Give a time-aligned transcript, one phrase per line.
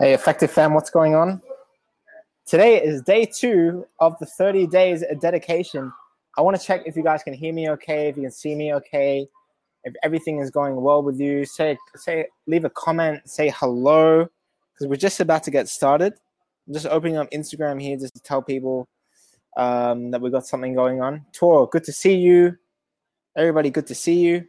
[0.00, 1.42] Hey, Effective Fam, what's going on?
[2.46, 5.92] Today is day two of the 30 days of dedication.
[6.36, 8.54] I want to check if you guys can hear me okay, if you can see
[8.54, 9.26] me okay,
[9.82, 11.44] if everything is going well with you.
[11.44, 14.28] Say, say, leave a comment, say hello,
[14.72, 16.12] because we're just about to get started.
[16.68, 18.86] I'm just opening up Instagram here just to tell people
[19.56, 21.26] um, that we've got something going on.
[21.32, 22.56] Tor, good to see you.
[23.36, 24.44] Everybody, good to see you.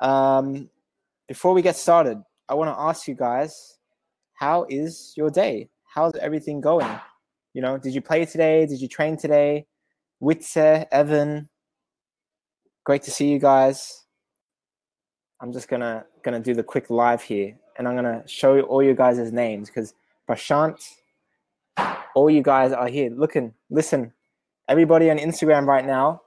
[0.00, 0.70] Um,
[1.26, 3.78] before we get started, I want to ask you guys
[4.40, 5.68] how is your day?
[5.84, 6.88] How's everything going?
[7.52, 8.64] You know, did you play today?
[8.64, 9.66] Did you train today?
[10.22, 11.46] Witze, Evan,
[12.84, 14.06] great to see you guys.
[15.42, 18.94] I'm just gonna gonna do the quick live here, and I'm gonna show all you
[18.94, 19.92] guys' names because
[20.26, 20.88] Prashant,
[22.14, 23.10] all you guys are here.
[23.10, 24.10] Looking, listen,
[24.68, 26.22] everybody on Instagram right now.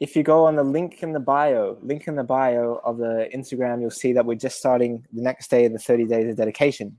[0.00, 3.28] If you go on the link in the bio, link in the bio of the
[3.34, 6.36] Instagram, you'll see that we're just starting the next day of the 30 days of
[6.36, 6.96] dedication.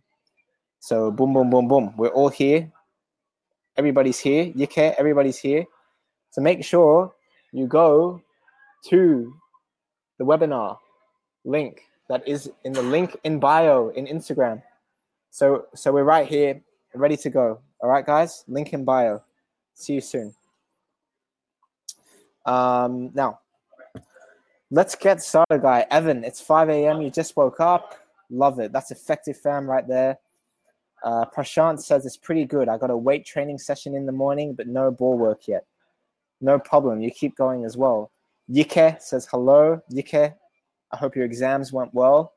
[0.80, 1.94] So boom, boom, boom, boom.
[1.98, 2.72] We're all here.
[3.78, 4.52] Everybody's here.
[4.56, 5.66] Yike, everybody's here.
[6.32, 7.14] So make sure
[7.52, 8.22] you go
[8.90, 9.34] to
[10.18, 10.78] the webinar
[11.46, 14.62] link that is in the link in bio in Instagram.
[15.32, 16.62] So so we're right here,
[16.94, 17.60] ready to go.
[17.82, 18.44] All right, guys.
[18.48, 19.22] Link in bio.
[19.74, 20.36] See you soon.
[22.46, 23.40] Um, now,
[24.72, 25.86] let's get started, guy.
[25.90, 27.02] Evan, it's 5 a.m.
[27.02, 27.96] You just woke up.
[28.30, 28.72] Love it.
[28.72, 30.20] That's effective fam right there.
[31.04, 32.68] Uh, Prashant says it's pretty good.
[32.68, 35.66] I got a weight training session in the morning, but no ball work yet.
[36.42, 37.02] No problem.
[37.02, 38.12] You keep going as well.
[38.48, 39.82] Yike says hello.
[39.90, 42.34] Yike, I hope your exams went well.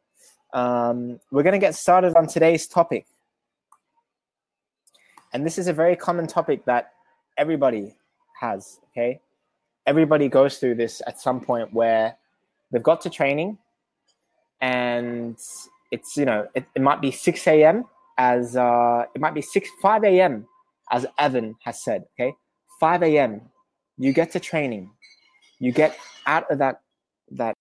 [0.53, 3.07] Um, we're going to get started on today's topic.
[5.33, 6.93] And this is a very common topic that
[7.39, 7.97] everybody
[8.39, 9.21] has, okay?
[9.87, 12.17] Everybody goes through this at some point where
[12.71, 13.57] they've got to training
[14.61, 15.39] and
[15.91, 17.87] it's, you know, it, it might be 6 a.m
[18.19, 20.47] as uh, it might be 6 5 a.m
[20.91, 22.35] as evan has said okay?
[22.81, 23.41] 5 a.m
[23.99, 24.91] you get to training.
[25.59, 25.97] You get
[26.27, 26.81] out of that
[27.31, 27.57] that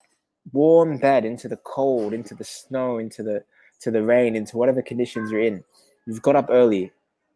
[0.53, 3.44] warm bed into the cold into the snow into the
[3.79, 5.63] to the rain into whatever conditions you're in.
[6.06, 6.91] You've got up early.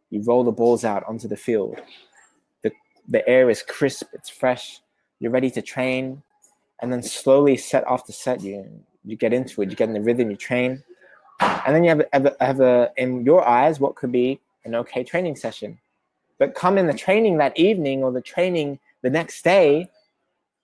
[0.10, 1.80] You roll the balls out onto the field.
[2.64, 2.72] The
[3.08, 4.82] the air is crisp it's fresh.
[5.20, 6.24] You're ready to train.
[6.82, 8.68] And then slowly set after set you.
[9.06, 9.70] You get into it.
[9.70, 10.32] You get in the rhythm.
[10.32, 10.84] You train
[11.40, 15.04] and then you have, have, have a, in your eyes what could be an okay
[15.04, 15.78] training session.
[16.38, 19.90] But come in the training that evening or the training the next day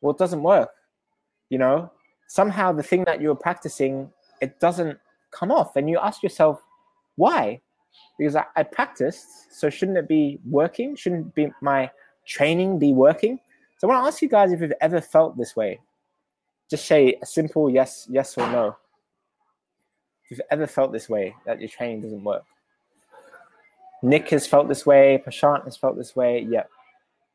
[0.01, 0.71] well it doesn't work
[1.51, 1.91] you know?
[2.27, 4.09] Somehow the thing that you were practicing
[4.41, 4.97] it doesn't
[5.29, 5.75] come off.
[5.75, 6.63] And you ask yourself
[7.17, 7.61] why?
[8.17, 10.95] Because I, I practiced so shouldn't it be working?
[10.95, 11.91] Shouldn't be my
[12.25, 13.39] training be working?
[13.77, 15.79] So i want to ask you guys if you've ever felt this way.
[16.69, 18.77] Just say a simple yes yes or no
[20.31, 22.43] you've ever felt this way, that your training doesn't work.
[24.01, 26.69] Nick has felt this way, Prashant has felt this way, yep.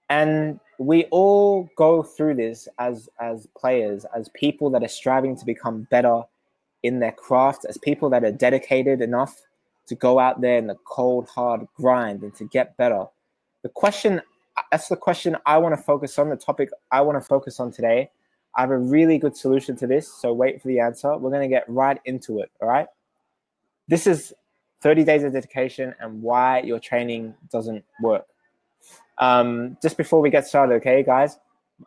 [0.08, 5.44] And we all go through this as as players, as people that are striving to
[5.44, 6.22] become better
[6.82, 9.42] in their craft, as people that are dedicated enough
[9.86, 13.06] to go out there in the cold, hard grind and to get better.
[13.62, 14.22] The question
[14.70, 17.72] that's the question I want to focus on, the topic I want to focus on
[17.72, 18.10] today
[18.56, 21.16] I have a really good solution to this, so wait for the answer.
[21.16, 22.86] We're going to get right into it, all right?
[23.86, 24.32] This is
[24.80, 28.26] 30 days of dedication and why your training doesn't work.
[29.18, 31.38] Um, just before we get started, okay, guys?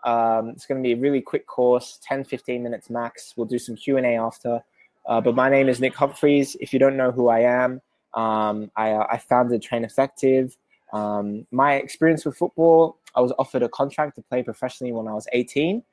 [0.03, 3.34] Um, it's going to be a really quick course, 10, 15 minutes max.
[3.35, 4.62] We'll do some Q&A after.
[5.08, 6.56] Uh, but my name is Nick Humphreys.
[6.59, 7.81] If you don't know who I am,
[8.13, 10.56] um, I, I, founded Train Effective.
[10.94, 15.13] Um, my experience with football, I was offered a contract to play professionally when I
[15.13, 15.84] was 18.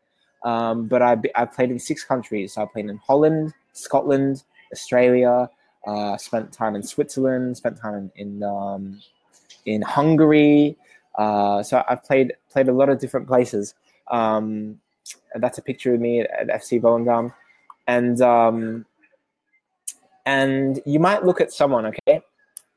[0.46, 2.54] Um, but I, I played in six countries.
[2.54, 5.50] So I played in Holland, Scotland, Australia.
[5.84, 7.56] Uh, spent time in Switzerland.
[7.56, 9.00] Spent time in in, um,
[9.66, 10.76] in Hungary.
[11.16, 13.74] Uh, so I've played played a lot of different places.
[14.08, 14.80] Um,
[15.34, 17.32] that's a picture of me at, at FC Volendam,
[17.88, 18.86] and um,
[20.26, 21.86] and you might look at someone.
[21.86, 22.20] Okay,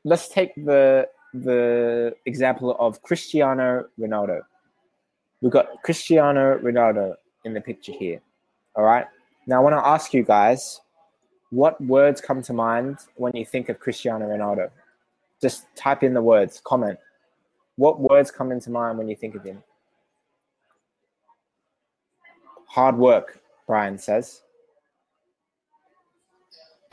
[0.02, 4.40] let's take the the example of Cristiano Ronaldo.
[5.40, 7.14] We've got Cristiano Ronaldo
[7.44, 8.20] in the picture here.
[8.74, 9.06] All right.
[9.46, 10.80] Now I want to ask you guys,
[11.50, 14.70] what words come to mind when you think of Cristiano Ronaldo?
[15.40, 16.98] Just type in the words, comment.
[17.76, 19.62] What words come into mind when you think of him?
[22.66, 24.42] Hard work, Brian says.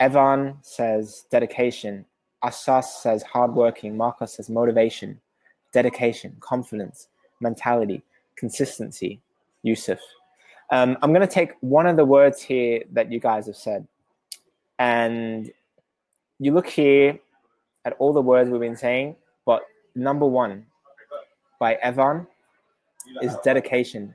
[0.00, 2.04] Evan says dedication.
[2.42, 3.96] Asas says hardworking.
[3.96, 5.20] Marcos says motivation,
[5.72, 7.08] dedication, confidence,
[7.40, 8.02] mentality,
[8.36, 9.20] consistency.
[9.62, 9.98] Yusuf.
[10.70, 13.86] Um, I'm going to take one of the words here that you guys have said.
[14.78, 15.50] And
[16.38, 17.18] you look here,
[17.88, 19.16] at all the words we've been saying,
[19.46, 19.62] but
[19.94, 20.66] number one
[21.58, 22.26] by Evan
[23.22, 24.14] is dedication.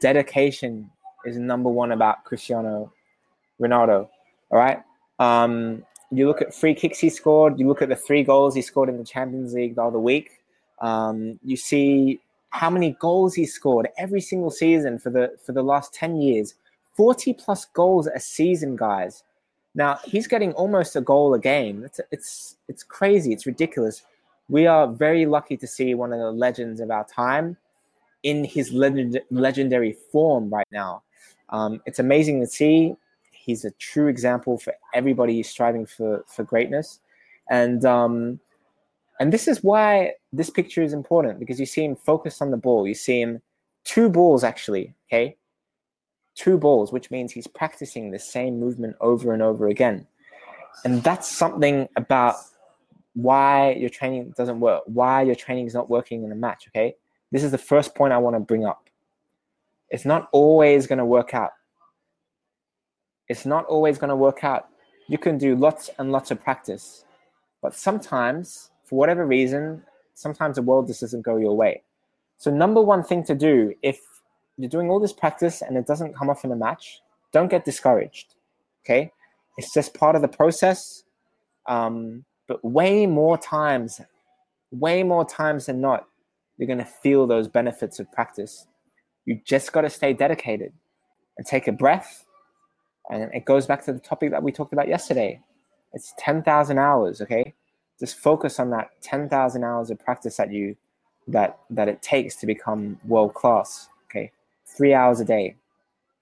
[0.00, 0.90] Dedication
[1.26, 2.90] is number one about Cristiano
[3.60, 4.08] Ronaldo.
[4.50, 4.82] All right.
[5.18, 7.58] Um, you look at free kicks he scored.
[7.58, 10.40] You look at the three goals he scored in the Champions League the other week.
[10.80, 12.20] Um, you see
[12.54, 16.54] how many goals he scored every single season for the for the last ten years.
[16.94, 19.24] Forty plus goals a season, guys.
[19.74, 21.82] Now he's getting almost a goal a game.
[21.84, 23.32] It's it's it's crazy.
[23.32, 24.04] It's ridiculous.
[24.48, 27.56] We are very lucky to see one of the legends of our time
[28.22, 31.02] in his legend, legendary form right now.
[31.48, 32.94] Um, it's amazing to see.
[33.32, 37.00] He's a true example for everybody striving for for greatness,
[37.50, 38.38] and um,
[39.20, 42.56] and this is why this picture is important because you see him focused on the
[42.56, 42.86] ball.
[42.86, 43.40] You see him
[43.84, 44.94] two balls actually.
[45.08, 45.36] Okay,
[46.34, 50.06] two balls, which means he's practicing the same movement over and over again.
[50.84, 52.36] And that's something about
[53.14, 56.66] why your training doesn't work, why your training is not working in a match.
[56.68, 56.96] Okay.
[57.30, 58.88] This is the first point I want to bring up.
[59.90, 61.50] It's not always going to work out.
[63.28, 64.68] It's not always going to work out.
[65.08, 67.04] You can do lots and lots of practice,
[67.62, 69.82] but sometimes, for whatever reason,
[70.14, 71.82] sometimes the world just doesn't go your way.
[72.38, 74.00] So, number one thing to do if
[74.56, 77.00] you're doing all this practice and it doesn't come off in a match,
[77.32, 78.34] don't get discouraged.
[78.84, 79.10] Okay,
[79.56, 81.04] it's just part of the process.
[81.66, 84.00] Um, but way more times,
[84.70, 86.06] way more times than not,
[86.58, 88.66] you're going to feel those benefits of practice.
[89.24, 90.72] You just got to stay dedicated
[91.38, 92.24] and take a breath.
[93.10, 95.40] And it goes back to the topic that we talked about yesterday.
[95.94, 97.54] It's 10,000 hours, okay?
[98.00, 100.76] Just focus on that 10,000 hours of practice that you
[101.28, 104.30] that that it takes to become world class, okay?
[104.66, 105.56] 3 hours a day,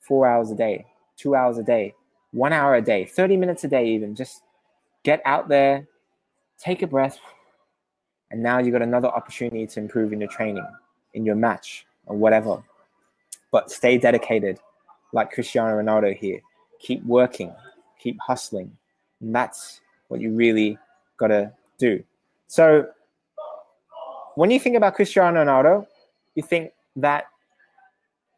[0.01, 0.87] 4 hours a day,
[1.17, 1.95] 2 hours a day,
[2.33, 4.15] 1 hour a day, 30 minutes a day even.
[4.15, 4.43] Just
[5.03, 5.89] get out there,
[6.59, 7.19] take a breath,
[8.31, 10.67] and now you've got another opportunity to improve in your training,
[11.15, 12.63] in your match, or whatever.
[13.51, 14.61] But stay dedicated,
[15.13, 16.41] like Cristiano Ronaldo here.
[16.79, 17.53] Keep working,
[17.99, 18.77] keep hustling.
[19.21, 20.79] And that's what you really
[21.17, 21.53] got to
[21.87, 22.02] do.
[22.46, 22.87] So,
[24.34, 25.87] when you think about Cristiano Ronaldo,
[26.34, 27.25] you think that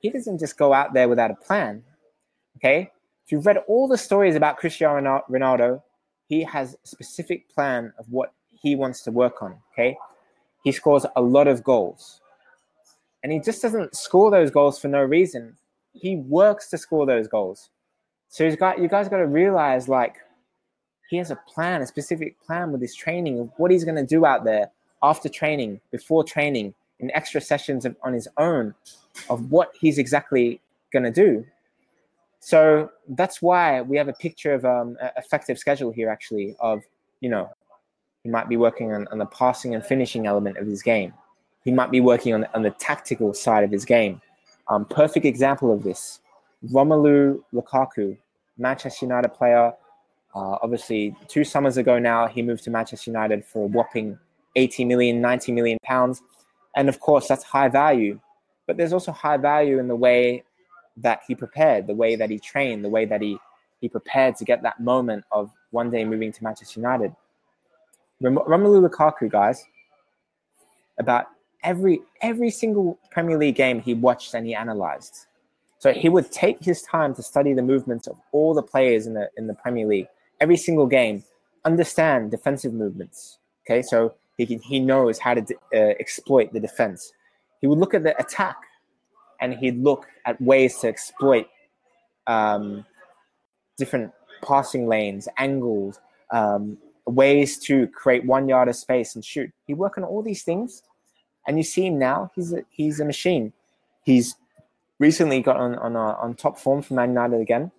[0.00, 1.82] he doesn't just go out there without a plan.
[2.56, 2.90] Okay?
[3.24, 5.82] If you've read all the stories about Cristiano Ronaldo,
[6.28, 9.56] he has a specific plan of what he wants to work on.
[9.72, 9.96] Okay,
[10.62, 12.20] he scores a lot of goals,
[13.22, 15.56] and he just doesn't score those goals for no reason.
[15.92, 17.70] He works to score those goals.
[18.28, 20.16] So he's got you guys got to realize like
[21.08, 24.06] he has a plan, a specific plan with his training of what he's going to
[24.06, 24.70] do out there
[25.02, 28.74] after training, before training, in extra sessions of, on his own,
[29.28, 30.60] of what he's exactly
[30.92, 31.44] going to do.
[32.40, 36.82] So that's why we have a picture of um, effective schedule here, actually, of,
[37.20, 37.50] you know,
[38.22, 41.12] he might be working on, on the passing and finishing element of his game.
[41.64, 44.20] He might be working on, on the tactical side of his game.
[44.68, 46.20] Um, perfect example of this
[46.70, 48.16] Romelu Lukaku,
[48.56, 49.72] Manchester United player.
[50.34, 54.18] Uh, obviously, two summers ago now, he moved to Manchester United for a whopping
[54.56, 56.22] 80 million, 90 million pounds.
[56.76, 58.20] And of course, that's high value.
[58.66, 60.42] But there's also high value in the way
[60.96, 63.38] that he prepared, the way that he trained, the way that he
[63.80, 67.14] he prepared to get that moment of one day moving to Manchester United.
[68.22, 69.62] Romelu Lukaku, guys,
[70.98, 71.26] about
[71.62, 75.26] every every single Premier League game he watched and he analyzed.
[75.78, 79.14] So he would take his time to study the movements of all the players in
[79.14, 80.08] the in the Premier League,
[80.40, 81.24] every single game,
[81.64, 83.38] understand defensive movements.
[83.66, 85.42] Okay, so he can, he knows how to
[85.74, 87.12] uh, exploit the defense.
[87.60, 88.56] He would look at the attack
[89.40, 91.46] and he'd look at ways to exploit
[92.26, 92.84] um,
[93.76, 94.12] different
[94.42, 96.00] passing lanes, angles,
[96.30, 99.50] um, ways to create one yard of space and shoot.
[99.66, 100.82] He work on all these things,
[101.46, 102.30] and you see him now.
[102.34, 103.52] He's a, he's a machine.
[104.04, 104.36] He's
[104.98, 107.70] recently got on on, uh, on top form for Man United again.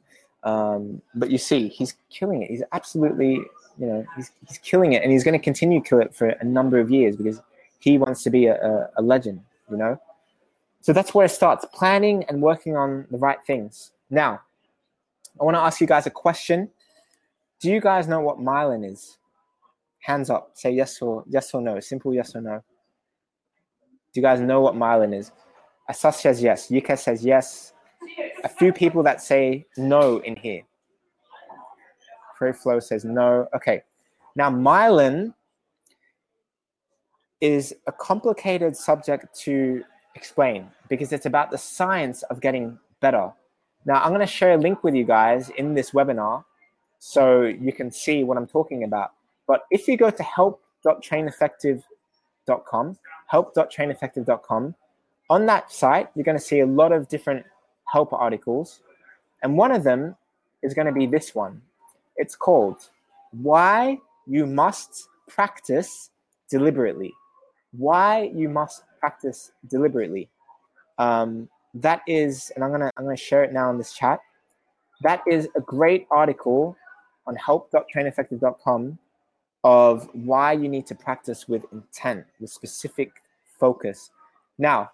[0.46, 2.52] Um, but you see, he's killing it.
[2.52, 3.42] He's absolutely,
[3.78, 6.30] you know, he's, he's killing it, and he's going to continue to kill it for
[6.30, 7.42] a number of years because
[7.80, 9.42] he wants to be a, a, a legend.
[9.70, 10.00] You know,
[10.82, 13.92] so that's where it starts planning and working on the right things.
[14.12, 14.42] Now,
[15.42, 16.70] I want to ask you guys a question.
[17.60, 19.18] Do you guys know what myelin is?
[20.00, 20.52] Hands up.
[20.54, 21.80] Say yes or yes or no.
[21.80, 22.64] Simple yes or no.
[24.14, 25.32] Do you guys know what myelin is?
[25.90, 26.70] Asas says yes.
[26.70, 27.74] Yuka says yes.
[28.46, 30.62] A few people that say no in here.
[32.38, 33.48] Free Flow says no.
[33.56, 33.82] Okay.
[34.36, 35.34] Now, myelin
[37.42, 39.84] is a complicated subject to
[40.16, 43.34] explain because it's about the science of getting better.
[43.86, 46.46] Now, I'm going to share a link with you guys in this webinar
[47.00, 49.12] so you can see what I'm talking about.
[49.48, 52.98] But if you go to help.traineffective.com,
[53.28, 54.76] help.traineffective.com,
[55.30, 57.46] on that site, you're going to see a lot of different
[57.86, 58.82] help articles.
[59.44, 60.16] And one of them
[60.64, 61.62] is going to be this one.
[62.18, 62.90] It's called
[63.32, 66.10] Why You Must Practice
[66.50, 67.14] Deliberately.
[67.72, 70.30] Why You Must Practice Deliberately.
[70.98, 74.22] Um, that is, and I'm gonna I'm gonna share it now in this chat.
[75.02, 76.78] That is a great article
[77.28, 78.98] on help.traineffective.com
[79.66, 83.12] of why you need to practice with intent, with specific
[83.60, 84.12] focus.
[84.58, 84.92] Now,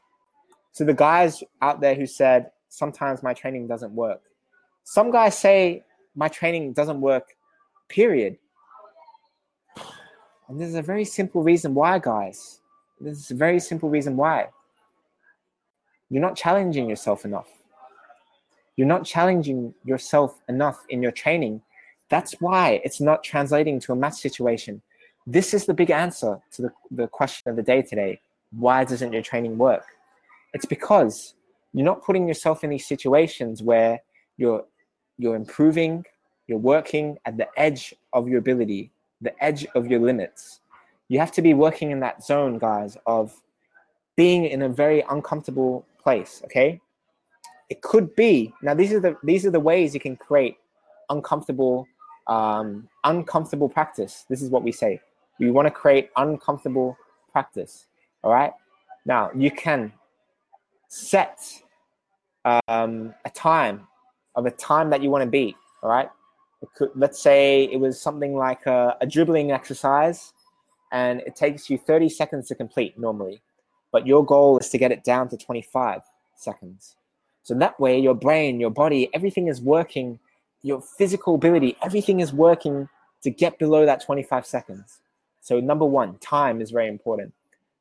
[0.72, 4.22] so the guys out there who said sometimes my training doesn't work.
[4.84, 5.84] Some guys say
[6.16, 7.36] my training doesn't work,
[7.90, 8.38] period.
[10.48, 12.62] And there's a very simple reason why, guys.
[13.00, 14.48] There's a very simple reason why.
[16.10, 17.50] You're not challenging yourself enough.
[18.78, 21.62] You're not challenging yourself enough in your training.
[22.10, 24.82] That's why it's not translating to a match situation.
[25.28, 28.22] This is the big answer to the, the question of the day today.
[28.52, 29.86] Why doesn't your training work?
[30.54, 31.36] It's because
[31.74, 34.02] you're not putting yourself in these situations where
[34.38, 34.66] you're
[35.18, 36.06] you're improving,
[36.48, 40.62] you're working at the edge of your ability, the edge of your limits.
[41.10, 43.40] You have to be working in that zone, guys, of
[44.16, 46.80] being in a very uncomfortable place, okay?
[47.70, 50.58] It could be now these are the these are the ways you can create
[51.10, 51.88] uncomfortable
[52.28, 54.26] um, uncomfortable practice.
[54.30, 55.00] This is what we say.
[55.40, 56.98] We want to create uncomfortable
[57.32, 57.88] practice.
[58.24, 58.52] All right.
[59.06, 59.94] Now you can
[60.92, 61.40] set
[62.44, 63.88] um, a time
[64.36, 65.56] of a time that you want to beat.
[65.82, 66.10] All right.
[66.76, 70.34] Could, let's say it was something like a, a dribbling exercise
[70.92, 73.42] and it takes you 30 seconds to complete normally,
[73.92, 76.02] but your goal is to get it down to 25
[76.36, 76.98] seconds.
[77.44, 80.20] So that way, your brain, your body, everything is working,
[80.62, 82.88] your physical ability, everything is working
[83.24, 85.00] to get below that 25 seconds.
[85.40, 87.34] So, number one, time is very important.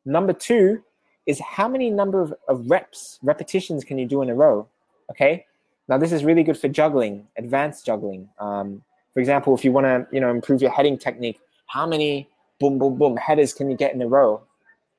[0.07, 0.83] Number two,
[1.27, 4.67] is how many number of, of reps, repetitions can you do in a row?
[5.11, 5.47] Okay.
[5.89, 8.29] Now this is really good for juggling, advanced juggling.
[8.39, 12.29] Um, for example, if you want to, you know, improve your heading technique, how many
[12.61, 14.41] boom, boom, boom headers can you get in a row?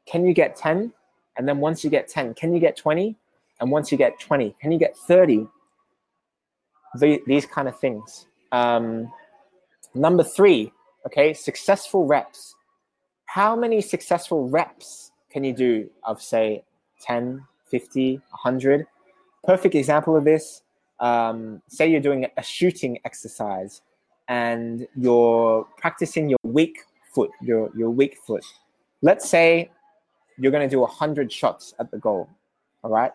[0.05, 0.91] Can you get 10?
[1.37, 3.15] And then once you get 10, can you get 20?
[3.61, 5.47] And once you get 20, can you get 30?
[6.95, 8.27] The, these kind of things.
[8.51, 9.11] Um,
[9.93, 10.73] number three,
[11.05, 12.55] okay, successful reps.
[13.25, 16.63] How many successful reps can you do of say
[17.01, 18.85] 10 50 100
[19.43, 20.61] perfect example of this
[20.99, 23.81] um, say you're doing a shooting exercise
[24.27, 26.83] and you're practicing your weak
[27.13, 28.45] foot your, your weak foot.
[29.01, 29.71] Let's say
[30.37, 32.29] you're going to do 100 shots at the goal
[32.83, 33.11] all right?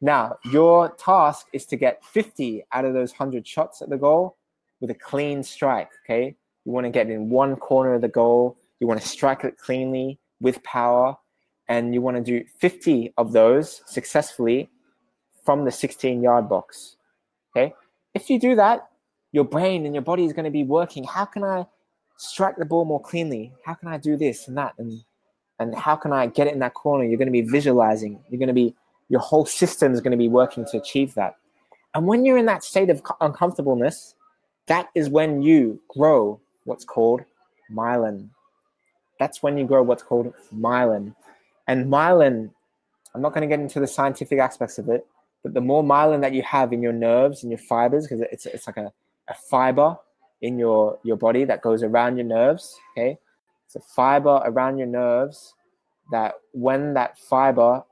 [0.00, 4.36] Now your task is to get 50 out of those 100 shots at the goal
[4.80, 6.34] with a clean strike okay?
[6.64, 8.56] You want to get in one corner of the goal.
[8.80, 11.16] You want to strike it cleanly with power
[11.68, 14.70] and you want to do 50 of those successfully
[15.44, 16.96] from the 16 yard box.
[17.54, 17.74] Okay.
[18.14, 18.88] If you do that,
[19.32, 21.04] your brain and your body is going to be working.
[21.04, 21.66] How can I
[22.16, 23.52] strike the ball more cleanly?
[23.64, 24.74] How can I do this and that?
[24.78, 25.02] And
[25.58, 27.04] and how can I get it in that corner?
[27.04, 28.18] You're going to be visualizing.
[28.28, 28.74] You're going to be
[29.08, 31.36] your whole system is going to be working to achieve that.
[31.94, 34.14] And when you're in that state of uncomfortableness,
[34.66, 37.22] that is when you grow what's called
[37.70, 38.28] myelin.
[39.18, 41.14] That's when you grow what's called myelin.
[41.68, 42.50] And myelin,
[43.14, 45.06] I'm not going to get into the scientific aspects of it,
[45.42, 48.46] but the more myelin that you have in your nerves and your fibers, because it's,
[48.46, 48.92] it's like a,
[49.28, 49.96] a fiber
[50.40, 53.18] in your, your body that goes around your nerves, okay?
[53.66, 55.54] It's a fiber around your nerves
[56.10, 57.84] that when that fiber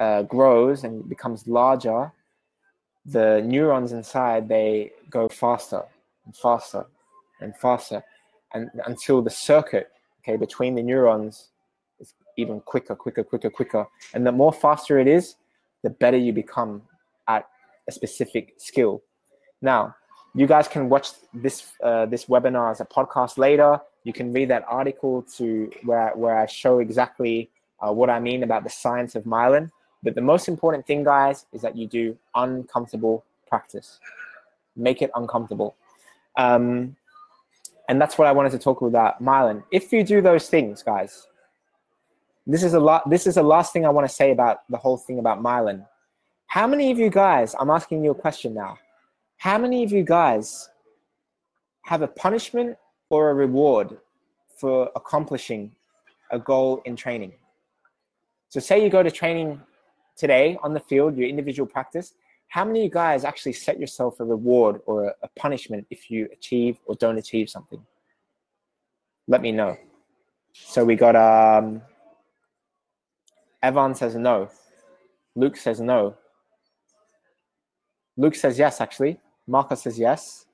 [0.00, 2.12] uh, grows and becomes larger,
[3.04, 5.82] the neurons inside they go faster
[6.24, 6.84] and faster
[7.40, 8.02] and faster,
[8.52, 11.50] and until the circuit okay between the neurons
[12.36, 13.86] even quicker, quicker, quicker, quicker.
[14.14, 15.36] And the more faster it is,
[15.82, 16.82] the better you become
[17.28, 17.48] at
[17.88, 19.02] a specific skill.
[19.62, 19.94] Now,
[20.34, 23.80] you guys can watch this uh, this webinar as a podcast later.
[24.04, 27.50] You can read that article to where where I show exactly
[27.80, 29.70] uh, what I mean about the science of myelin.
[30.02, 33.98] But the most important thing, guys, is that you do uncomfortable practice.
[34.76, 35.74] Make it uncomfortable.
[36.36, 36.96] Um,
[37.88, 39.62] and that's what I wanted to talk about myelin.
[39.70, 41.26] If you do those things, guys,
[42.46, 43.08] this is a lot.
[43.08, 45.86] This is the last thing I want to say about the whole thing about myelin.
[46.46, 47.54] How many of you guys?
[47.58, 48.78] I'm asking you a question now.
[49.38, 50.70] How many of you guys
[51.82, 52.76] have a punishment
[53.10, 53.98] or a reward
[54.58, 55.72] for accomplishing
[56.30, 57.32] a goal in training?
[58.48, 59.60] So, say you go to training
[60.16, 62.14] today on the field, your individual practice.
[62.48, 66.10] How many of you guys actually set yourself a reward or a, a punishment if
[66.10, 67.84] you achieve or don't achieve something?
[69.28, 69.76] let me know.
[70.52, 71.82] So we got um,
[73.66, 74.48] Evan says no.
[75.34, 76.14] Luke says no.
[78.16, 79.18] Luke says yes, actually.
[79.48, 80.46] Marcos says yes.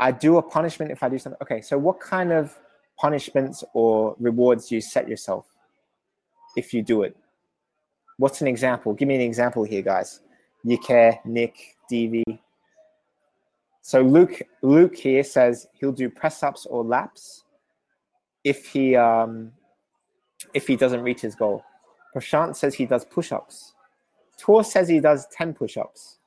[0.00, 1.38] I do a punishment if I do something.
[1.40, 2.58] Okay, so what kind of
[2.98, 5.46] punishments or rewards do you set yourself
[6.56, 7.16] if you do it?
[8.18, 8.94] What's an example?
[8.94, 10.20] Give me an example here, guys.
[10.64, 11.54] Yike, Nick,
[11.88, 12.24] DV.
[13.82, 17.44] So Luke, Luke here says he'll do press ups or laps
[18.42, 19.52] if he um,
[20.52, 21.62] if he doesn't reach his goal.
[22.14, 23.74] Prashant says he does push ups.
[24.38, 26.18] Tor says he does ten push ups.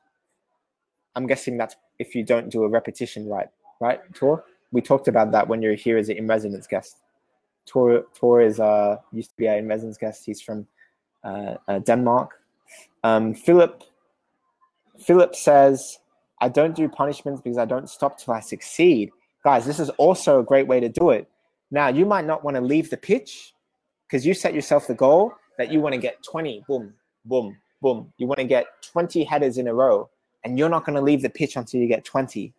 [1.15, 3.47] I'm guessing that's if you don't do a repetition right,
[3.79, 4.43] right, Tor?
[4.71, 6.97] We talked about that when you're here as an in residence guest.
[7.65, 10.25] Tor, Tor is uh, used to be an in residence guest.
[10.25, 10.67] He's from
[11.23, 12.31] uh, uh, Denmark.
[13.03, 13.83] Um, Philip
[14.99, 15.99] Philip says,
[16.41, 19.11] I don't do punishments because I don't stop till I succeed.
[19.43, 21.29] Guys, this is also a great way to do it.
[21.71, 23.53] Now, you might not want to leave the pitch
[24.07, 26.93] because you set yourself the goal that you want to get 20, boom,
[27.25, 28.13] boom, boom.
[28.17, 30.09] You want to get 20 headers in a row,
[30.43, 32.53] and you're not going to leave the pitch until you get 20.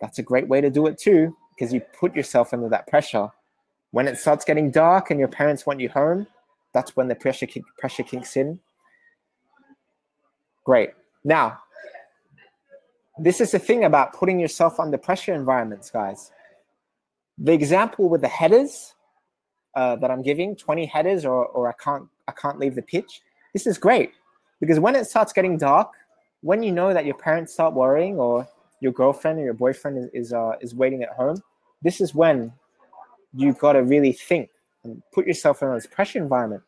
[0.00, 3.28] That's a great way to do it too because you put yourself under that pressure.
[3.92, 6.26] When it starts getting dark and your parents want you home,
[6.74, 8.60] that's when the pressure kick, pressure kicks in.
[10.64, 10.90] Great.
[11.24, 11.60] Now,
[13.18, 16.30] this is the thing about putting yourself under pressure environments, guys.
[17.38, 18.94] The example with the headers
[19.74, 23.22] uh, that I'm giving, 20 headers, or, or I can't I can't leave the pitch.
[23.52, 24.12] This is great
[24.60, 25.92] because when it starts getting dark,
[26.42, 28.46] when you know that your parents start worrying, or
[28.80, 31.42] your girlfriend or your boyfriend is is, uh, is waiting at home,
[31.82, 32.52] this is when
[33.34, 34.50] you got to really think
[34.84, 36.62] and put yourself in this pressure environment.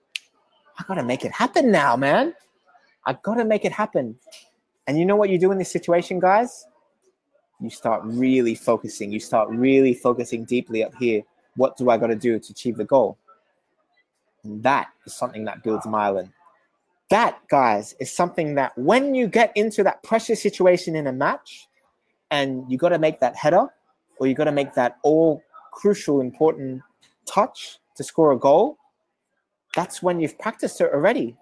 [0.78, 2.34] I got to make it happen now, man.
[3.04, 4.16] I got to make it happen.
[4.86, 6.66] And you know what you do in this situation, guys?
[7.60, 9.10] You start really focusing.
[9.10, 11.22] You start really focusing deeply up here.
[11.56, 13.18] What do I got to do to achieve the goal?
[14.48, 16.32] And that is something that builds myelin.
[17.10, 21.68] That, guys, is something that when you get into that pressure situation in a match
[22.30, 23.66] and you got to make that header
[24.18, 26.82] or you got to make that all crucial, important
[27.24, 28.76] touch to score a goal,
[29.74, 31.36] that's when you've practiced it already.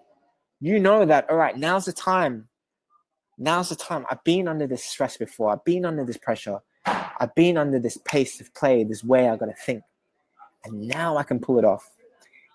[0.61, 2.47] You know that, all right, now's the time
[3.37, 4.05] now's the time.
[4.09, 5.51] I've been under this stress before.
[5.51, 6.59] I've been under this pressure.
[6.85, 9.83] I've been under this pace of play, this way I got to think.
[10.65, 11.89] And now I can pull it off.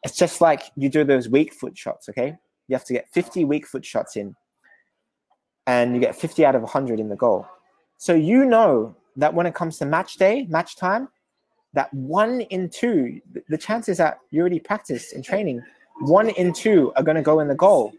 [0.03, 2.37] It's just like you do those weak foot shots, okay?
[2.69, 4.35] You have to get 50 weak foot shots in,
[5.67, 7.47] and you get 50 out of 100 in the goal.
[7.99, 11.09] So you know that when it comes to match day, match time,
[11.75, 15.63] that one in two, the chances that you already practiced in training,
[16.01, 17.93] one in two are going to go in the goal.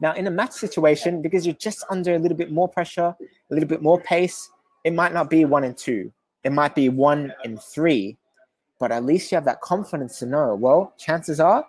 [0.00, 3.54] Now, in a match situation, because you're just under a little bit more pressure, a
[3.54, 4.48] little bit more pace,
[4.84, 6.12] it might not be one in two.
[6.44, 8.16] It might be one in three,
[8.78, 11.66] but at least you have that confidence to know, well, chances are,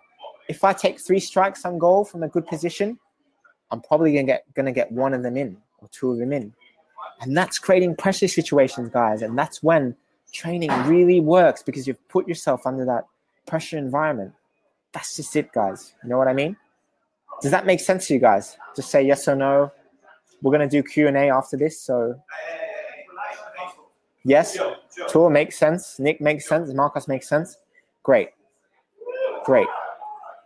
[0.48, 3.00] if I take three strikes on goal from a good position,
[3.72, 6.54] I'm probably gonna get gonna get one of them in or two of them in.
[7.22, 9.22] And that's creating pressure situations, guys.
[9.22, 9.96] And that's when
[10.32, 13.06] training really works because you've put yourself under that
[13.46, 14.34] pressure environment.
[14.92, 15.94] That's just it, guys.
[16.04, 16.56] You know what I mean?
[17.42, 18.58] Does that make sense to you guys?
[18.76, 19.72] Just say yes or no.
[20.42, 21.80] We're gonna do Q and A after this.
[21.80, 22.20] So
[24.24, 24.58] yes,
[25.10, 26.00] Tor makes sense.
[26.00, 26.74] Nick makes sense.
[26.74, 27.58] Marcus makes sense.
[28.04, 28.30] Great,
[29.46, 29.68] great.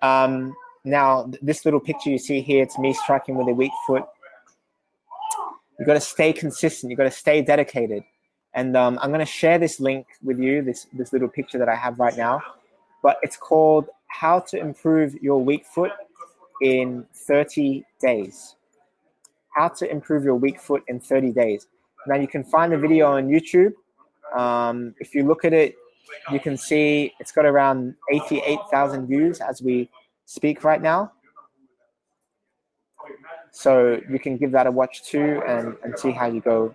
[0.02, 4.04] Um, now this little picture you see here, it's me striking with a weak foot.
[5.80, 6.92] You got to stay consistent.
[6.92, 8.04] You got to stay dedicated.
[8.54, 10.62] And um, I'm going to share this link with you.
[10.62, 12.42] This this little picture that I have right now,
[13.02, 15.92] but it's called "How to Improve Your Weak Foot
[16.62, 18.56] in 30 days.
[19.50, 21.68] How to improve your weak foot in 30 days.
[22.08, 23.74] Now you can find the video on YouTube.
[24.38, 25.76] Um, if you look at it,
[26.32, 29.90] you can see it's got around 88,000 views as we
[30.26, 31.12] speak right now.
[33.52, 36.74] So you can give that a watch too and, and see how you go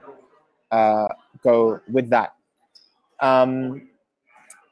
[0.71, 1.09] uh,
[1.43, 2.35] go with that.
[3.21, 3.89] Um,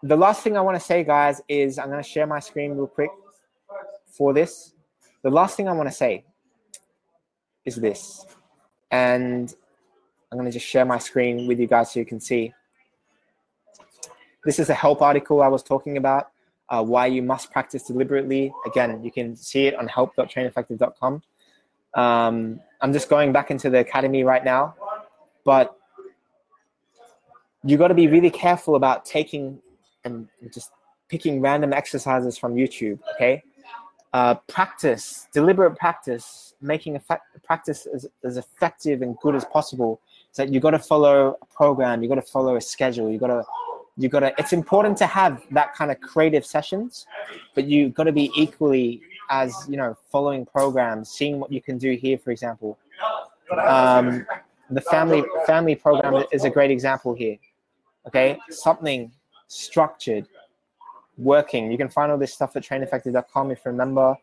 [0.02, 2.72] the last thing I want to say, guys, is I'm going to share my screen
[2.72, 3.10] real quick
[4.08, 4.72] for this
[5.26, 6.24] the last thing I want to say
[7.64, 8.24] is this,
[8.92, 9.52] and
[10.36, 12.52] I'm going to just share my screen with you guys so you can see.
[14.44, 16.30] This is a help article I was talking about,
[16.68, 18.52] uh, why you must practice deliberately.
[18.66, 21.22] Again, you can see it on help.traineffective.com.
[21.94, 24.74] Um, I'm just going back into the academy right now,
[25.44, 25.74] but
[27.64, 29.58] you got to be really careful about taking
[30.04, 30.70] and just
[31.08, 33.42] picking random exercises from YouTube, okay?
[34.16, 40.00] uh, practice, deliberate practice, making effect, practice as, as effective and good as possible.
[40.36, 43.18] Is that you got to follow a program, you got to follow a schedule, you
[43.18, 43.42] got to
[43.96, 47.06] you gotta it's important to have that kind of creative sessions
[47.54, 51.92] but you gotta be equally as you know following programs seeing what you can do
[51.96, 52.78] here for example.
[53.50, 54.26] Um,
[54.68, 57.38] the family family program is a great example here
[58.06, 58.38] okay?
[58.50, 59.10] Something
[59.48, 60.28] structured
[61.16, 61.72] working.
[61.72, 64.14] You can find all this stuff at traineffective.com if you remember.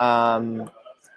[0.00, 0.68] Um,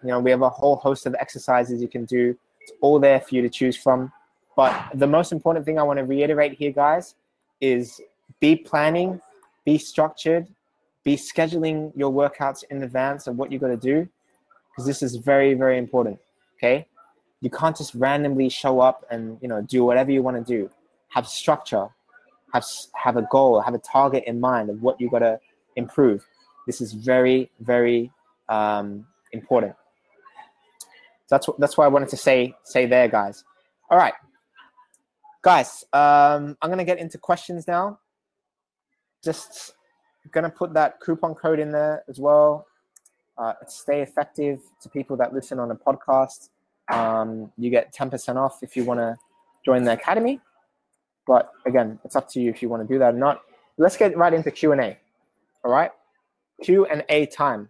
[0.03, 2.38] you know we have a whole host of exercises you can do.
[2.62, 4.12] It's all there for you to choose from
[4.56, 7.15] but the most important thing i want to reiterate here guys
[7.62, 8.02] is
[8.39, 9.22] be planning,
[9.65, 10.48] be structured,
[11.04, 14.08] be scheduling your workouts in advance of what you got to do,
[14.70, 16.20] because this is very, very important.
[16.58, 16.88] Okay,
[17.41, 20.70] you can't just randomly show up and you know do whatever you want to do.
[21.10, 21.88] Have structure,
[22.54, 25.39] have have a goal, have a target in mind of what you got to
[25.76, 26.26] improve.
[26.65, 28.12] This is very, very
[28.50, 29.76] um, important.
[31.30, 33.44] That's that's why I wanted to say say there, guys.
[33.89, 34.13] All right
[35.45, 37.99] guys um, i'm to get into questions now.
[39.23, 39.75] Just
[40.43, 42.65] to put that coupon code in there as well.
[43.38, 46.49] Uh, stay effective to people that listen on a podcast.
[46.91, 49.15] Um, you get 10% off if you want to
[49.63, 50.39] join the academy.
[51.27, 53.41] But again it's up to you if you want to do that or not.
[53.77, 54.97] Let's get right into q&a
[55.63, 55.91] all right?
[56.63, 57.69] Q&a time.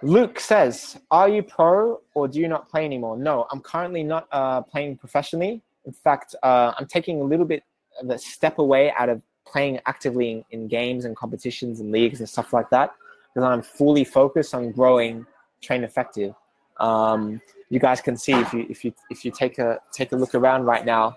[0.00, 3.16] Luke says are you pro or do you not play anymore?
[3.16, 7.62] No i'm currently not uh, playing professionally in fact, uh, I'm taking a little bit
[8.00, 12.18] of a step away out of playing actively in, in games and competitions and leagues
[12.20, 12.90] and stuff like that
[13.32, 15.24] because I'm fully focused on growing
[15.62, 16.34] Train Effective.
[16.78, 20.16] Um, you guys can see if you if you if you take a take a
[20.16, 21.16] look around right now,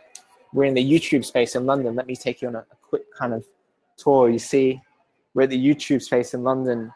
[0.53, 1.95] we're in the YouTube space in London.
[1.95, 3.45] Let me take you on a, a quick kind of
[3.97, 4.29] tour.
[4.29, 4.82] You see,
[5.34, 6.91] we're at the YouTube space in London,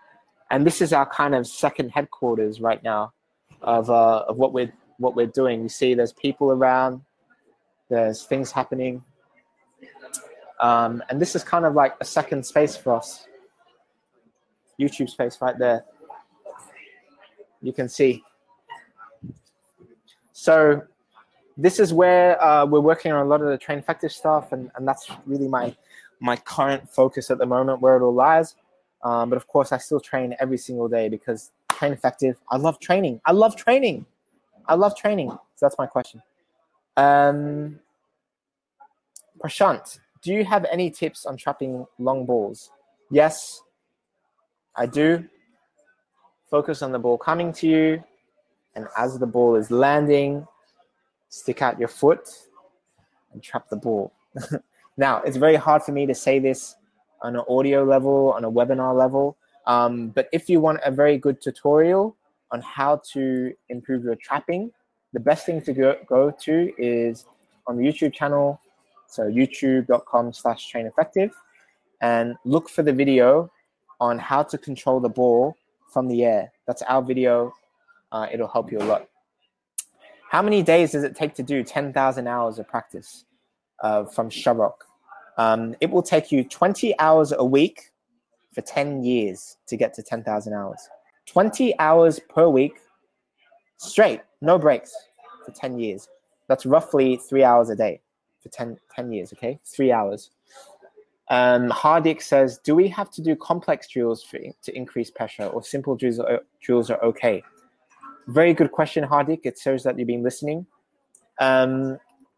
[0.51, 3.13] and this is our kind of second headquarters right now
[3.61, 5.63] of uh, of what we're what we're doing.
[5.63, 7.01] You see, there's people around.
[7.89, 9.03] There's things happening.
[10.59, 13.27] Um, and this is kind of like a second space for us.
[14.79, 15.85] YouTube space right there.
[17.61, 18.23] You can see.
[20.31, 20.83] So
[21.57, 24.71] this is where uh, we're working on a lot of the train effective stuff, and,
[24.75, 25.75] and that's really my
[26.19, 28.55] my current focus at the moment, where it all lies.
[29.03, 32.37] Um, but of course, I still train every single day because train effective.
[32.49, 33.19] I love training.
[33.25, 34.05] I love training.
[34.67, 35.29] I love training.
[35.29, 36.21] So that's my question.
[36.97, 37.79] Um,
[39.43, 42.71] Prashant, do you have any tips on trapping long balls?
[43.11, 43.61] Yes,
[44.75, 45.25] I do.
[46.49, 48.03] Focus on the ball coming to you,
[48.75, 50.47] and as the ball is landing,
[51.29, 52.29] stick out your foot
[53.33, 54.13] and trap the ball.
[54.97, 56.75] now, it's very hard for me to say this
[57.21, 61.17] on an audio level, on a webinar level, um, but if you want a very
[61.17, 62.15] good tutorial
[62.51, 64.71] on how to improve your trapping,
[65.13, 67.25] the best thing to go, go to is
[67.67, 68.59] on the YouTube channel
[69.13, 71.31] so youtube.com slash train effective
[72.01, 73.51] and look for the video
[73.99, 75.55] on how to control the ball
[75.89, 76.51] from the air.
[76.65, 77.53] That's our video.
[78.11, 79.07] Uh, it'll help you a lot.
[80.29, 83.25] How many days does it take to do 10,000 hours of practice
[83.83, 84.73] uh, from Sharok?
[85.37, 87.91] Um, it will take you 20 hours a week
[88.51, 90.89] for 10 years to get to 10,000 hours.
[91.27, 92.73] 20 hours per week,
[93.77, 94.93] straight, no breaks
[95.45, 96.07] for 10 years.
[96.47, 98.01] That's roughly three hours a day
[98.41, 99.59] for 10, 10 years, okay?
[99.65, 100.31] Three hours.
[101.29, 105.63] Um, Hardik says, do we have to do complex drills for, to increase pressure or
[105.63, 107.41] simple drills are, drills are okay?
[108.27, 109.39] Very good question, Hardik.
[109.43, 110.65] It shows that you've been listening.
[111.39, 111.97] Um,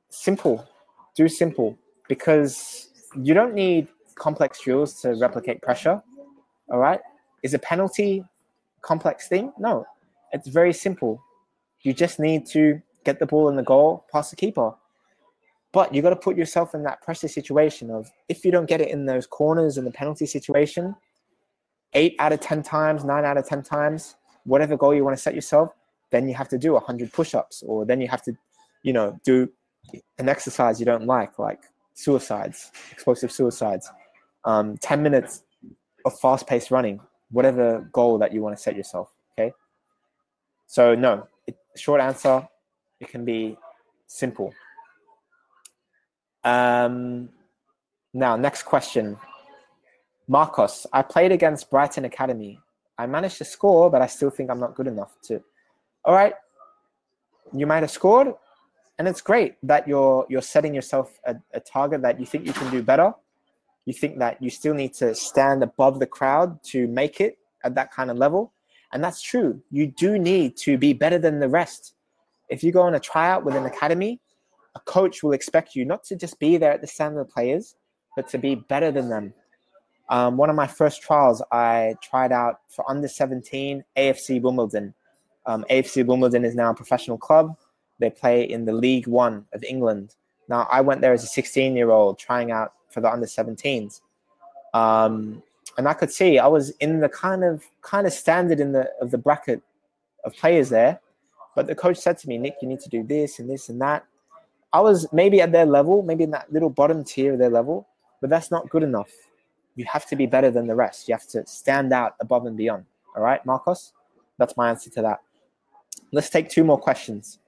[0.10, 0.68] simple.
[1.16, 6.02] Do simple because you don't need complex drills to replicate pressure.
[6.72, 7.00] All right?
[7.44, 8.24] Is a penalty
[8.82, 9.52] complex thing?
[9.58, 9.86] No.
[10.32, 11.22] It's very simple.
[11.86, 14.74] You just need to get the ball in the goal, pass the keeper.
[15.72, 18.82] But you've got to put yourself in that pressure situation of if you don't get
[18.82, 20.96] it in those corners in the penalty situation,
[21.94, 25.22] eight out of 10 times, nine out of 10 times, whatever goal you want to
[25.22, 25.70] set yourself,
[26.10, 28.36] then you have to do 100 push ups, or then you have to,
[28.82, 29.48] you know, do
[30.18, 33.92] an exercise you don't like, like suicides, explosive suicides,
[34.46, 35.44] um, 10 minutes
[36.06, 39.14] of fast paced running, whatever goal that you want to set yourself.
[39.38, 39.54] Okay.
[40.66, 41.28] So, no,
[41.76, 42.48] short answer,
[43.00, 43.58] it can be
[44.08, 44.54] simple.
[46.44, 47.30] Um,
[48.14, 49.18] now, next question.
[50.28, 52.60] Marcos, I played against Brighton Academy.
[52.98, 55.44] I managed to score, but I still think I'm not good enough to.
[56.06, 56.34] All right,
[57.54, 58.34] you might have scored,
[58.98, 62.54] and it's great that you're you're setting yourself a, a target that you think you
[62.54, 63.14] can do better.
[63.86, 67.76] You think that you still need to stand above the crowd to make it at
[67.76, 68.54] that kind of level,
[68.96, 69.62] and that's true.
[69.72, 71.96] You do need to be better than the rest.
[72.48, 74.22] If you go on a tryout with an academy,
[74.74, 77.34] a coach will expect you not to just be there at the stand of the
[77.34, 77.76] players,
[78.16, 79.34] but to be better than them.
[80.10, 84.94] Um, one of my first trials, I tried out for under 17 AFC Wimbledon.
[85.46, 87.58] Um, AFC Wimbledon is now a professional club.
[88.00, 90.16] They play in the League One of England.
[90.48, 94.00] Now, I went there as a 16 year old trying out for the under 17s.
[94.74, 95.44] Um,
[95.78, 98.90] and I could see I was in the kind of kind of standard in the
[99.02, 99.62] of the bracket
[100.24, 101.00] of players there.
[101.56, 103.80] But the coach said to me, Nick, you need to do this and this and
[103.82, 104.06] that.
[104.74, 107.88] I was maybe at their level, maybe in that little bottom tier of their level,
[108.20, 109.10] but that's not good enough.
[109.76, 111.08] You have to be better than the rest.
[111.08, 112.86] You have to stand out above and beyond.
[113.16, 113.94] All right, Marcos?
[114.38, 115.22] That's my answer to that.
[116.12, 117.40] Let's take two more questions.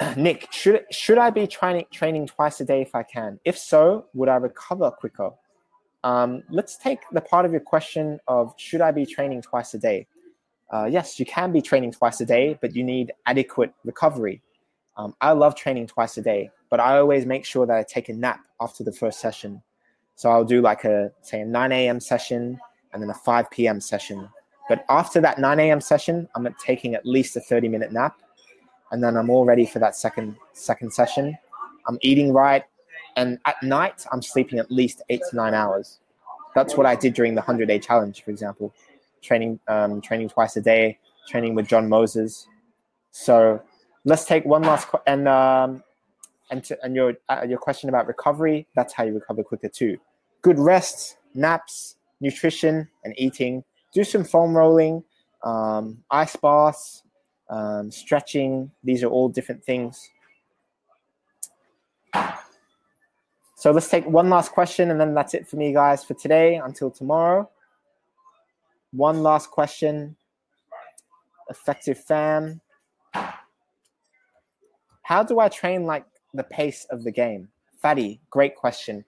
[0.16, 3.40] Nick, should should I be training training twice a day if I can?
[3.44, 5.30] If so, would I recover quicker?
[6.04, 9.78] Um, let's take the part of your question of should I be training twice a
[9.78, 10.06] day?
[10.70, 14.42] Uh, yes, you can be training twice a day, but you need adequate recovery.
[14.96, 18.08] Um, I love training twice a day, but I always make sure that I take
[18.08, 19.62] a nap after the first session.
[20.16, 22.00] So I'll do like a say a 9 a.m.
[22.00, 22.58] session
[22.92, 23.80] and then a 5 p.m.
[23.80, 24.28] session.
[24.68, 25.80] But after that 9 a.m.
[25.80, 28.20] session, I'm taking at least a 30 minute nap,
[28.90, 31.38] and then I'm all ready for that second second session.
[31.86, 32.64] I'm eating right,
[33.16, 35.98] and at night I'm sleeping at least eight to nine hours.
[36.54, 38.74] That's what I did during the 100 day challenge, for example,
[39.22, 42.46] training um, training twice a day, training with John Moses.
[43.12, 43.62] So
[44.04, 45.82] let's take one last qu- and um,
[46.50, 48.66] and to, and your uh, your question about recovery.
[48.74, 49.98] That's how you recover quicker too.
[50.42, 55.02] Good rest, naps, nutrition, and eating do some foam rolling,
[55.42, 57.02] um, ice baths,
[57.50, 58.70] um, stretching.
[58.84, 60.10] These are all different things.
[63.58, 66.60] So let's take one last question and then that's it for me, guys, for today
[66.62, 67.50] until tomorrow.
[68.92, 70.14] One last question.
[71.50, 72.60] Effective fam.
[75.02, 77.48] How do I train like the pace of the game?
[77.82, 79.04] Fatty, great question.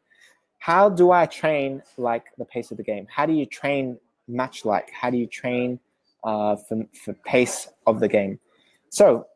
[0.59, 3.07] How do I train like the pace of the game?
[3.09, 4.91] How do you train match like?
[4.91, 5.79] How do you train
[6.25, 8.41] uh, for, for pace of the game?
[8.89, 9.29] So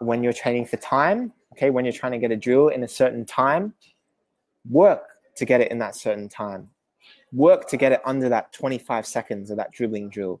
[0.00, 2.88] when you're training for time, okay, when you're trying to get a drill in a
[2.88, 3.72] certain time,
[4.70, 5.02] work
[5.36, 6.70] to get it in that certain time.
[7.32, 10.40] Work to get it under that 25 seconds of that dribbling drill.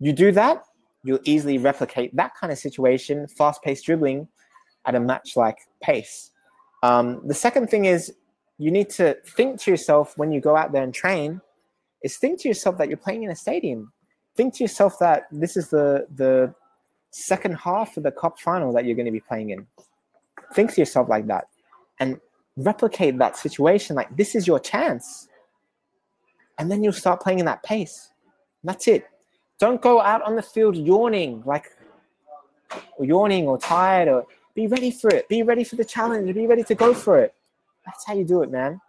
[0.00, 0.64] You do that,
[1.02, 4.26] you'll easily replicate that kind of situation, fast paced dribbling
[4.86, 6.30] at a match like pace.
[6.82, 8.12] Um, the second thing is
[8.58, 11.40] you need to think to yourself when you go out there and train
[12.02, 13.92] is think to yourself that you're playing in a stadium.
[14.36, 16.54] Think to yourself that this is the the
[17.10, 19.66] second half of the cup final that you're going to be playing in.
[20.52, 21.46] Think to yourself like that
[22.00, 22.20] and
[22.56, 25.28] replicate that situation like this is your chance.
[26.58, 28.10] And then you'll start playing in that pace.
[28.62, 29.06] That's it.
[29.58, 31.70] Don't go out on the field yawning like
[32.96, 35.28] or yawning or tired or be ready for it.
[35.28, 36.32] Be ready for the challenge.
[36.34, 37.34] Be ready to go for it.
[37.84, 38.80] That's how you do it, man.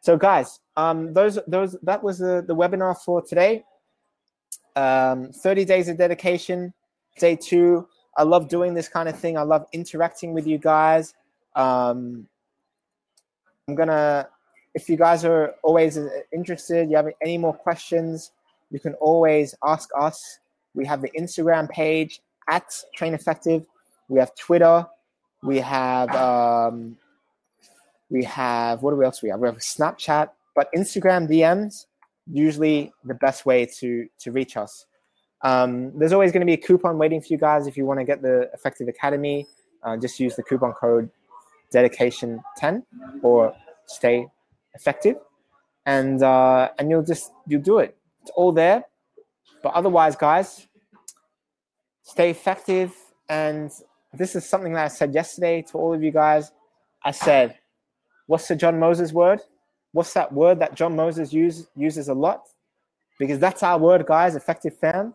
[0.00, 3.64] So, guys, um, those those that was the, the webinar for today.
[4.74, 6.72] Um, 30 days of dedication,
[7.18, 7.86] day two.
[8.16, 9.36] I love doing this kind of thing.
[9.36, 11.14] I love interacting with you guys.
[11.54, 12.26] Um,
[13.68, 14.28] I'm gonna,
[14.74, 15.98] if you guys are always
[16.32, 18.32] interested, you have any more questions,
[18.70, 20.38] you can always ask us.
[20.74, 23.66] We have the Instagram page at Train Effective.
[24.08, 24.86] We have Twitter.
[25.42, 26.96] We have um,
[28.10, 29.40] we have what else we have?
[29.40, 31.86] We have Snapchat, but Instagram DMs
[32.30, 34.86] usually the best way to to reach us.
[35.42, 38.00] Um, there's always going to be a coupon waiting for you guys if you want
[38.00, 39.46] to get the Effective Academy.
[39.82, 41.10] Uh, just use the coupon code
[41.72, 42.84] dedication 10
[43.22, 43.54] or
[43.86, 44.28] stay
[44.74, 45.16] effective
[45.86, 48.84] and uh, and you'll just you'll do it it's all there
[49.62, 50.68] but otherwise guys
[52.04, 52.94] stay effective
[53.28, 53.72] and
[54.14, 56.52] this is something that i said yesterday to all of you guys
[57.04, 57.56] i said
[58.26, 59.40] What's the John Moses word?
[59.92, 62.44] What's that word that John Moses use, uses a lot?
[63.18, 65.14] Because that's our word, guys, effective fam.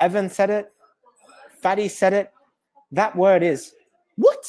[0.00, 0.72] Evan said it.
[1.62, 2.32] Fatty said it.
[2.92, 3.72] That word is
[4.16, 4.44] what?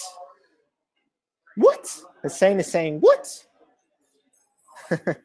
[1.55, 2.01] What?
[2.23, 3.45] The is saying what?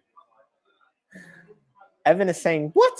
[2.06, 2.98] Evan is saying what?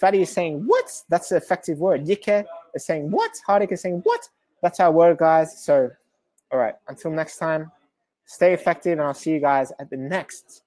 [0.00, 0.90] Fatty is saying what?
[1.08, 2.06] That's the effective word.
[2.06, 3.32] Yike is saying what?
[3.46, 4.28] Hardik is saying what?
[4.62, 5.64] That's our word, guys.
[5.64, 5.90] So,
[6.52, 6.74] all right.
[6.88, 7.70] Until next time.
[8.26, 10.62] Stay effective, and I'll see you guys at the next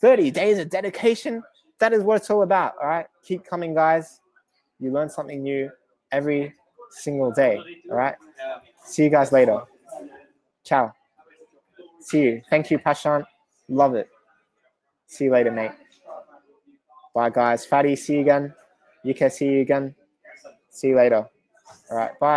[0.00, 1.40] 30 days of dedication.
[1.78, 2.74] That is what it's all about.
[2.82, 3.06] All right.
[3.24, 4.20] Keep coming, guys.
[4.80, 5.70] You learn something new
[6.10, 6.54] every
[6.90, 7.60] single day.
[7.90, 8.16] All right.
[8.84, 9.62] See you guys later.
[10.64, 10.92] Ciao.
[12.06, 12.42] See you.
[12.48, 13.24] Thank you, Prashant.
[13.68, 14.08] Love it.
[15.08, 15.72] See you later, mate.
[17.12, 17.66] Bye, guys.
[17.66, 18.54] Fatty, see you again.
[19.16, 19.92] Can see you again.
[20.70, 21.28] See you later.
[21.90, 22.16] All right.
[22.20, 22.34] Bye.